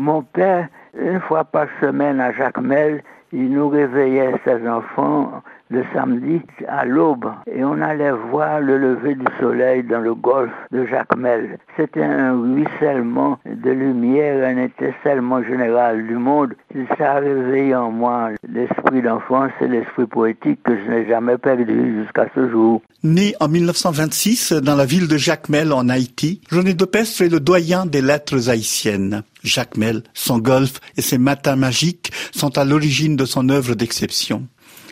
Mon 0.00 0.22
père, 0.22 0.66
une 0.98 1.20
fois 1.20 1.44
par 1.44 1.66
semaine 1.78 2.22
à 2.22 2.32
Jacmel, 2.32 3.02
il 3.34 3.50
nous 3.50 3.68
réveillait 3.68 4.32
ses 4.46 4.66
enfants 4.66 5.42
le 5.70 5.84
samedi 5.94 6.40
à 6.68 6.84
l'aube 6.84 7.26
et 7.50 7.64
on 7.64 7.80
allait 7.80 8.12
voir 8.30 8.60
le 8.60 8.76
lever 8.76 9.14
du 9.14 9.24
soleil 9.38 9.84
dans 9.84 10.00
le 10.00 10.14
golfe 10.14 10.50
de 10.72 10.84
Jacmel. 10.84 11.58
C'était 11.76 12.02
un 12.02 12.40
ruissellement 12.40 13.38
de 13.46 13.70
lumière, 13.70 14.46
un 14.48 14.64
étincellement 14.64 15.42
général 15.42 16.06
du 16.06 16.16
monde. 16.16 16.54
Ça 16.98 17.12
a 17.12 17.20
réveillé 17.20 17.74
en 17.74 17.92
moi 17.92 18.30
l'esprit 18.48 19.00
d'enfance 19.02 19.52
et 19.60 19.68
l'esprit 19.68 20.06
poétique 20.06 20.60
que 20.64 20.76
je 20.76 20.90
n'ai 20.90 21.08
jamais 21.08 21.38
perdu 21.38 22.02
jusqu'à 22.02 22.26
ce 22.34 22.50
jour. 22.50 22.82
Né 23.04 23.34
en 23.40 23.48
1926 23.48 24.52
dans 24.52 24.76
la 24.76 24.84
ville 24.84 25.08
de 25.08 25.16
Jacmel 25.16 25.72
en 25.72 25.88
Haïti, 25.88 26.40
René 26.50 26.74
Depestre 26.74 27.22
est 27.22 27.28
le 27.28 27.40
doyen 27.40 27.86
des 27.86 28.02
lettres 28.02 28.50
haïtiennes. 28.50 29.22
Jacmel, 29.44 30.02
son 30.14 30.38
golfe 30.38 30.80
et 30.96 31.02
ses 31.02 31.18
matins 31.18 31.56
magiques 31.56 32.10
sont 32.32 32.58
à 32.58 32.64
l'origine 32.64 33.16
de 33.16 33.24
son 33.24 33.48
œuvre 33.48 33.74
d'exception. 33.74 34.46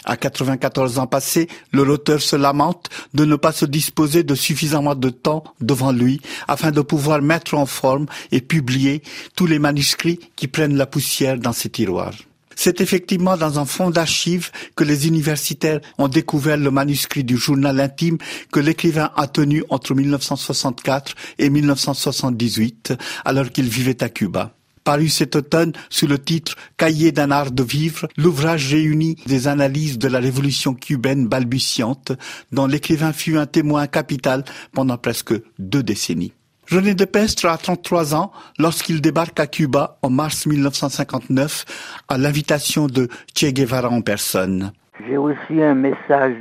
À 0.08 0.16
94 0.16 0.98
ans 0.98 1.06
passés, 1.06 1.48
le 1.70 1.82
auteur 1.82 2.22
se 2.22 2.34
lamente 2.34 2.88
de 3.12 3.26
ne 3.26 3.36
pas 3.36 3.52
se 3.52 3.66
disposer 3.66 4.22
de 4.22 4.34
suffisamment 4.34 4.94
de 4.94 5.10
temps 5.10 5.44
devant 5.60 5.92
lui 5.92 6.18
afin 6.48 6.70
de 6.70 6.80
pouvoir 6.80 7.20
mettre 7.20 7.52
en 7.52 7.66
forme 7.66 8.06
et 8.32 8.40
publier 8.40 9.02
tous 9.36 9.44
les 9.44 9.58
manuscrits 9.58 10.18
qui 10.34 10.48
prennent 10.48 10.78
la 10.78 10.86
poussière 10.86 11.38
dans 11.38 11.52
ses 11.52 11.68
tiroirs. 11.68 12.14
C'est 12.56 12.80
effectivement 12.80 13.36
dans 13.36 13.58
un 13.58 13.66
fonds 13.66 13.90
d'archives 13.90 14.50
que 14.74 14.82
les 14.82 15.06
universitaires 15.06 15.80
ont 15.98 16.08
découvert 16.08 16.56
le 16.56 16.70
manuscrit 16.70 17.22
du 17.22 17.36
journal 17.36 17.78
intime 17.78 18.16
que 18.50 18.60
l'écrivain 18.60 19.10
a 19.14 19.26
tenu 19.26 19.62
entre 19.68 19.94
1964 19.94 21.14
et 21.38 21.50
1978 21.50 22.94
alors 23.26 23.50
qu'il 23.50 23.68
vivait 23.68 24.02
à 24.02 24.08
Cuba 24.08 24.57
paru 24.88 25.10
cet 25.10 25.36
automne 25.36 25.74
sous 25.90 26.06
le 26.06 26.18
titre 26.18 26.56
Cahier 26.78 27.12
d'un 27.12 27.30
art 27.30 27.50
de 27.50 27.62
vivre, 27.62 28.08
l'ouvrage 28.16 28.70
réunit 28.70 29.16
des 29.26 29.46
analyses 29.46 29.98
de 29.98 30.08
la 30.08 30.18
révolution 30.18 30.72
cubaine 30.72 31.28
balbutiante, 31.28 32.12
dont 32.52 32.66
l'écrivain 32.66 33.12
fut 33.12 33.36
un 33.36 33.44
témoin 33.44 33.86
capital 33.86 34.46
pendant 34.72 34.96
presque 34.96 35.34
deux 35.58 35.82
décennies. 35.82 36.32
René 36.70 36.94
Depestre 36.94 37.44
a 37.44 37.58
33 37.58 38.14
ans 38.14 38.32
lorsqu'il 38.58 39.02
débarque 39.02 39.38
à 39.40 39.46
Cuba 39.46 39.98
en 40.00 40.08
mars 40.08 40.46
1959 40.46 41.66
à 42.08 42.16
l'invitation 42.16 42.86
de 42.86 43.08
Che 43.36 43.52
Guevara 43.52 43.90
en 43.90 44.00
personne. 44.00 44.72
J'ai 45.06 45.16
reçu 45.16 45.62
un 45.62 45.74
message 45.74 46.34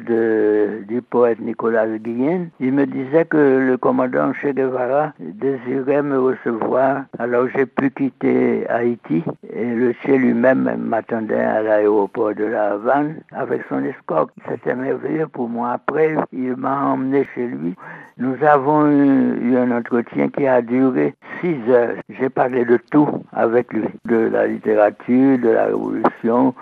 du 0.88 1.02
poète 1.04 1.40
Nicolas 1.40 1.88
Guillen. 1.88 2.50
Il 2.60 2.74
me 2.74 2.86
disait 2.88 3.26
que 3.26 3.38
le 3.38 3.78
commandant 3.78 4.34
Che 4.34 4.48
Guevara 4.48 5.14
désirait 5.20 6.02
me 6.02 6.18
recevoir. 6.20 7.04
Alors 7.20 7.48
j'ai 7.56 7.68
pu 7.68 7.92
quitter 7.92 8.68
Haïti 8.68 9.24
et 9.54 9.66
le 9.66 9.94
Che 9.94 10.10
lui-même 10.10 10.76
m'attendait 10.80 11.36
à 11.40 11.62
l'aéroport 11.62 12.34
de 12.34 12.46
la 12.46 12.72
Havane 12.72 13.18
avec 13.32 13.62
son 13.70 13.84
escorte. 13.84 14.32
C'était 14.50 14.76
merveilleux 14.76 15.28
pour 15.28 15.50
moi. 15.50 15.74
Après, 15.74 16.16
il 16.34 16.56
m'a 16.56 16.84
emmené 16.94 17.28
chez 17.36 17.48
lui. 17.48 17.76
Nous 18.18 18.36
avons 18.44 18.88
eu, 18.90 19.52
eu, 19.52 19.58
un 19.58 19.70
entretien 19.70 20.30
qui 20.30 20.48
a 20.48 20.64
duré 20.64 21.14
six 21.40 21.56
heures. 21.70 21.94
J'ai 22.10 22.30
parlé 22.30 22.66
de 22.66 22.80
tout 22.90 23.08
avec 23.32 23.72
lui, 23.72 23.86
de 24.06 24.16
la 24.16 24.48
littérature, 24.48 25.38
de 25.38 25.50
la 25.50 25.66
révolution, 25.66 26.56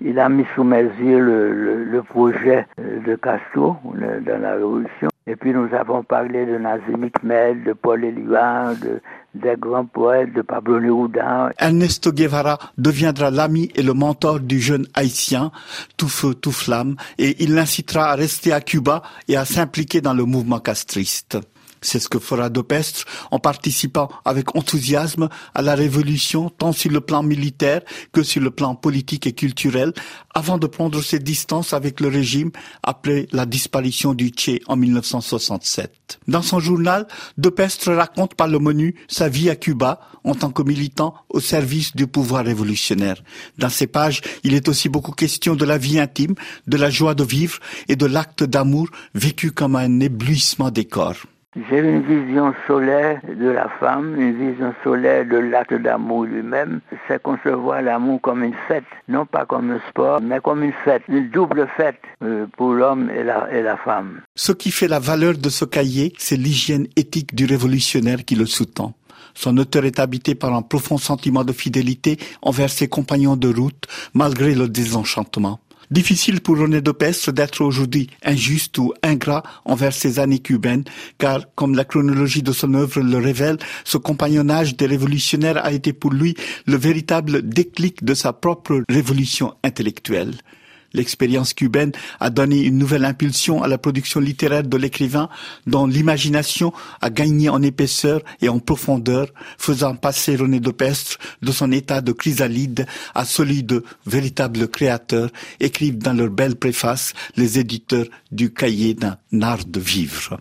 il 0.00 0.18
a 0.18 0.28
mis 0.28 0.44
sous 0.54 0.64
mes 0.64 0.82
yeux 0.82 1.20
le, 1.20 2.02
projet 2.02 2.66
de 2.78 3.14
Castro 3.16 3.76
dans 3.84 4.40
la 4.40 4.54
Révolution. 4.54 5.08
Et 5.26 5.36
puis 5.36 5.52
nous 5.52 5.68
avons 5.74 6.02
parlé 6.02 6.44
de 6.44 6.58
Nazim 6.58 7.04
Hikmet, 7.04 7.54
de 7.66 7.72
Paul 7.72 8.04
Éluard, 8.04 8.74
de, 8.76 9.00
des 9.34 9.54
grands 9.58 9.86
poètes, 9.86 10.34
de 10.34 10.42
Pablo 10.42 10.78
Neruda. 10.80 11.50
Ernesto 11.58 12.12
Guevara 12.12 12.58
deviendra 12.76 13.30
l'ami 13.30 13.70
et 13.74 13.82
le 13.82 13.94
mentor 13.94 14.40
du 14.40 14.60
jeune 14.60 14.86
haïtien, 14.92 15.50
tout 15.96 16.08
feu, 16.08 16.34
tout 16.34 16.52
flamme, 16.52 16.96
et 17.16 17.42
il 17.42 17.54
l'incitera 17.54 18.10
à 18.10 18.14
rester 18.16 18.52
à 18.52 18.60
Cuba 18.60 19.02
et 19.26 19.36
à 19.36 19.46
s'impliquer 19.46 20.02
dans 20.02 20.14
le 20.14 20.24
mouvement 20.24 20.60
castriste. 20.60 21.38
C'est 21.84 22.00
ce 22.00 22.08
que 22.08 22.18
fera 22.18 22.48
Dopestre 22.48 23.04
en 23.30 23.38
participant 23.38 24.08
avec 24.24 24.56
enthousiasme 24.56 25.28
à 25.54 25.62
la 25.62 25.74
révolution 25.74 26.48
tant 26.48 26.72
sur 26.72 26.90
le 26.90 27.00
plan 27.00 27.22
militaire 27.22 27.82
que 28.12 28.22
sur 28.22 28.40
le 28.40 28.50
plan 28.50 28.74
politique 28.74 29.26
et 29.26 29.32
culturel 29.32 29.92
avant 30.34 30.58
de 30.58 30.66
prendre 30.66 31.02
ses 31.02 31.18
distances 31.18 31.74
avec 31.74 32.00
le 32.00 32.08
régime 32.08 32.50
après 32.82 33.26
la 33.32 33.44
disparition 33.44 34.14
du 34.14 34.30
Tché 34.30 34.62
en 34.66 34.76
1967. 34.76 36.20
Dans 36.26 36.42
son 36.42 36.58
journal, 36.58 37.06
Dopestre 37.36 37.92
raconte 37.92 38.34
par 38.34 38.48
le 38.48 38.58
menu 38.58 38.94
sa 39.06 39.28
vie 39.28 39.50
à 39.50 39.56
Cuba 39.56 40.00
en 40.24 40.34
tant 40.34 40.50
que 40.50 40.62
militant 40.62 41.14
au 41.28 41.40
service 41.40 41.94
du 41.94 42.06
pouvoir 42.06 42.46
révolutionnaire. 42.46 43.22
Dans 43.58 43.68
ces 43.68 43.86
pages, 43.86 44.22
il 44.42 44.54
est 44.54 44.68
aussi 44.68 44.88
beaucoup 44.88 45.12
question 45.12 45.54
de 45.54 45.66
la 45.66 45.76
vie 45.76 46.00
intime, 46.00 46.34
de 46.66 46.76
la 46.78 46.88
joie 46.88 47.14
de 47.14 47.24
vivre 47.24 47.58
et 47.88 47.96
de 47.96 48.06
l'acte 48.06 48.42
d'amour 48.42 48.88
vécu 49.14 49.52
comme 49.52 49.76
un 49.76 50.00
éblouissement 50.00 50.70
des 50.70 50.86
corps. 50.86 51.26
J'ai 51.56 51.78
une 51.78 52.02
vision 52.02 52.52
solaire 52.66 53.20
de 53.28 53.48
la 53.48 53.68
femme, 53.78 54.20
une 54.20 54.50
vision 54.50 54.74
solaire 54.82 55.24
de 55.24 55.36
l'acte 55.36 55.74
d'amour 55.74 56.24
lui-même. 56.24 56.80
C'est 57.06 57.22
concevoir 57.22 57.80
l'amour 57.80 58.20
comme 58.20 58.42
une 58.42 58.56
fête, 58.66 58.84
non 59.08 59.24
pas 59.24 59.46
comme 59.46 59.70
un 59.70 59.80
sport, 59.88 60.20
mais 60.20 60.40
comme 60.40 60.64
une 60.64 60.72
fête, 60.84 61.02
une 61.08 61.30
double 61.30 61.68
fête 61.76 62.00
euh, 62.24 62.46
pour 62.56 62.72
l'homme 62.72 63.08
et 63.08 63.22
la, 63.22 63.48
et 63.52 63.62
la 63.62 63.76
femme. 63.76 64.22
Ce 64.34 64.50
qui 64.50 64.72
fait 64.72 64.88
la 64.88 64.98
valeur 64.98 65.34
de 65.38 65.48
ce 65.48 65.64
cahier, 65.64 66.12
c'est 66.18 66.36
l'hygiène 66.36 66.88
éthique 66.96 67.36
du 67.36 67.44
révolutionnaire 67.44 68.24
qui 68.24 68.34
le 68.34 68.46
sous-tend. 68.46 68.94
Son 69.34 69.56
auteur 69.58 69.84
est 69.84 70.00
habité 70.00 70.34
par 70.34 70.54
un 70.54 70.62
profond 70.62 70.98
sentiment 70.98 71.44
de 71.44 71.52
fidélité 71.52 72.18
envers 72.42 72.70
ses 72.70 72.88
compagnons 72.88 73.36
de 73.36 73.52
route, 73.52 73.86
malgré 74.12 74.54
le 74.54 74.68
désenchantement. 74.68 75.60
Difficile 75.90 76.40
pour 76.40 76.58
René 76.58 76.80
Dopestre 76.80 77.32
d'être 77.32 77.62
aujourd'hui 77.62 78.08
injuste 78.24 78.78
ou 78.78 78.92
ingrat 79.02 79.42
envers 79.64 79.92
ses 79.92 80.18
années 80.18 80.38
cubaines, 80.38 80.84
car, 81.18 81.42
comme 81.54 81.74
la 81.74 81.84
chronologie 81.84 82.42
de 82.42 82.52
son 82.52 82.74
œuvre 82.74 83.00
le 83.00 83.18
révèle, 83.18 83.58
ce 83.84 83.98
compagnonnage 83.98 84.76
des 84.76 84.86
révolutionnaires 84.86 85.64
a 85.64 85.72
été 85.72 85.92
pour 85.92 86.12
lui 86.12 86.34
le 86.66 86.76
véritable 86.76 87.48
déclic 87.48 88.04
de 88.04 88.14
sa 88.14 88.32
propre 88.32 88.82
révolution 88.88 89.54
intellectuelle. 89.62 90.34
L'expérience 90.94 91.52
cubaine 91.54 91.92
a 92.20 92.30
donné 92.30 92.62
une 92.62 92.78
nouvelle 92.78 93.04
impulsion 93.04 93.62
à 93.62 93.68
la 93.68 93.78
production 93.78 94.20
littéraire 94.20 94.62
de 94.62 94.76
l'écrivain 94.76 95.28
dont 95.66 95.86
l'imagination 95.86 96.72
a 97.00 97.10
gagné 97.10 97.48
en 97.48 97.62
épaisseur 97.62 98.20
et 98.40 98.48
en 98.48 98.60
profondeur, 98.60 99.28
faisant 99.58 99.96
passer 99.96 100.36
René 100.36 100.60
Dopestre 100.60 101.18
de 101.42 101.52
son 101.52 101.72
état 101.72 102.00
de 102.00 102.12
chrysalide 102.12 102.86
à 103.14 103.24
celui 103.24 103.62
de 103.62 103.84
véritable 104.06 104.68
créateur, 104.68 105.30
écrivent 105.60 105.98
dans 105.98 106.12
leur 106.12 106.30
belle 106.30 106.56
préface 106.56 107.12
les 107.36 107.58
éditeurs 107.58 108.06
du 108.30 108.52
cahier 108.52 108.94
d'un 108.94 109.16
art 109.42 109.64
de 109.66 109.80
vivre. 109.80 110.38